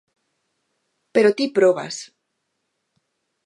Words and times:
Pero 1.13 1.35
ti 1.37 1.45
probas. 1.57 1.95